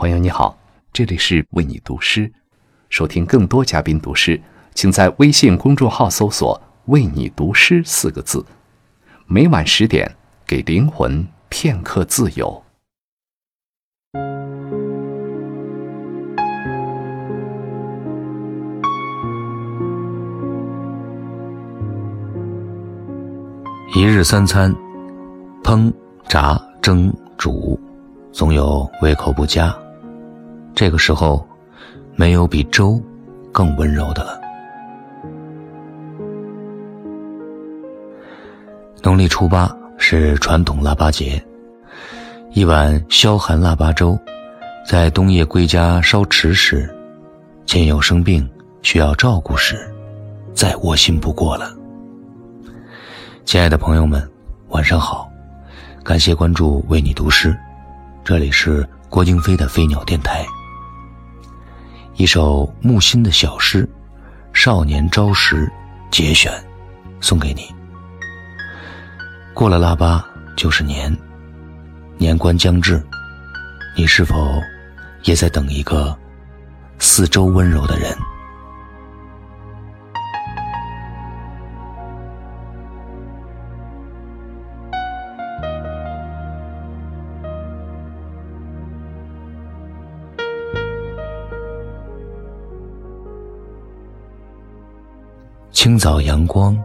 [0.00, 0.56] 朋友你好，
[0.94, 2.32] 这里是为你读诗。
[2.88, 4.40] 收听更多嘉宾读诗，
[4.74, 8.42] 请在微信公众号搜索“为你读诗”四个字。
[9.26, 10.10] 每晚十点，
[10.46, 12.62] 给灵魂片刻自由。
[23.94, 24.74] 一日三餐，
[25.62, 25.92] 烹、
[26.26, 27.78] 炸、蒸、煮，
[28.32, 29.76] 总有胃口不佳。
[30.74, 31.46] 这个时候，
[32.16, 33.00] 没有比粥
[33.52, 34.40] 更温柔的了。
[39.02, 41.42] 农历初八是传统腊八节，
[42.52, 44.18] 一碗消寒腊八粥，
[44.86, 46.88] 在冬夜归家烧吃时，
[47.66, 48.48] 亲友生病
[48.82, 49.90] 需要照顾时，
[50.54, 51.74] 再窝心不过了。
[53.44, 54.26] 亲爱的朋友们，
[54.68, 55.30] 晚上好，
[56.04, 57.56] 感谢关注为你读诗，
[58.22, 60.44] 这里是郭京飞的飞鸟电台。
[62.20, 63.82] 一首木心的小诗
[64.52, 65.66] 《少年朝时》
[66.10, 66.52] 节选，
[67.18, 67.74] 送给你。
[69.54, 70.22] 过了腊八
[70.54, 71.16] 就是年，
[72.18, 73.02] 年关将至，
[73.96, 74.60] 你是否
[75.24, 76.14] 也在等一个
[76.98, 78.14] 四周温柔的人？
[95.90, 96.80] 清早阳光，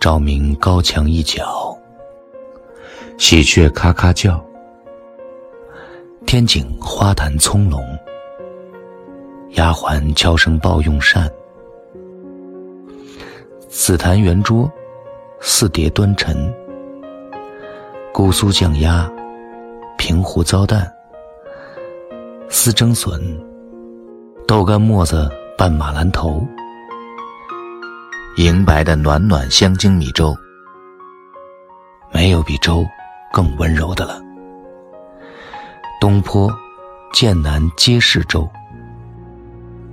[0.00, 1.72] 照明高墙一角。
[3.16, 4.44] 喜鹊咔咔叫，
[6.26, 7.80] 天井花坛葱茏。
[9.50, 11.30] 丫鬟悄声报用膳，
[13.68, 14.68] 紫檀圆桌，
[15.40, 16.52] 四碟端陈。
[18.12, 19.08] 姑苏酱鸭，
[19.96, 20.92] 平湖糟蛋，
[22.48, 23.22] 丝蒸笋，
[24.44, 26.44] 豆干沫子拌马兰头。
[28.36, 30.34] 银白的暖暖香精米粥，
[32.10, 32.82] 没有比粥
[33.30, 34.22] 更温柔的了。
[36.00, 36.50] 东坡
[37.12, 38.48] 剑南皆是粥，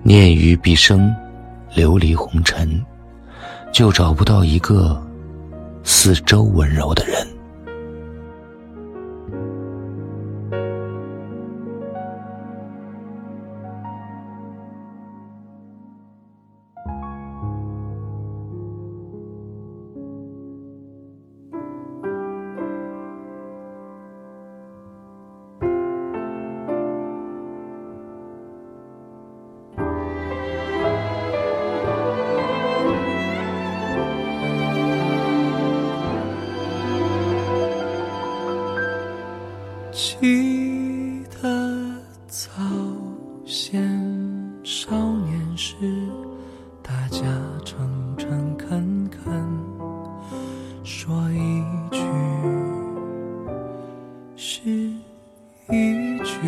[0.04, 1.14] 念于毕生
[1.76, 2.82] 流离红尘，
[3.74, 5.06] 就找不到一个
[5.84, 7.28] 似粥温柔的人。
[40.02, 41.94] 记得
[42.26, 42.50] 早
[43.46, 43.84] 先
[44.64, 45.76] 少年时，
[46.82, 47.20] 大家
[47.66, 49.46] 诚诚恳恳，
[50.86, 51.62] 说一
[51.92, 52.00] 句
[54.38, 54.70] 是
[55.68, 56.40] 一句。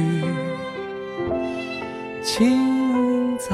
[2.24, 3.54] 清早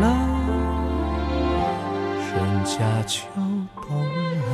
[0.00, 0.04] 了，
[2.34, 2.74] 人家
[3.06, 4.48] 就懂了。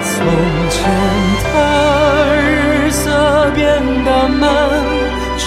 [0.00, 0.16] 从
[0.70, 0.76] 前
[1.54, 1.56] 的
[2.42, 3.64] 日色变
[4.04, 4.40] 得漫
[5.38, 5.46] 长。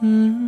[0.00, 0.47] 嗯。